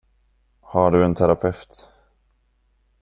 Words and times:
Har 0.71 0.91
du 0.91 1.03
en 1.05 1.15
terapeut? 1.15 1.89